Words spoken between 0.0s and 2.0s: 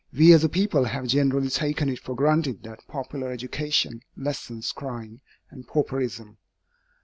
We as a people have generally taken it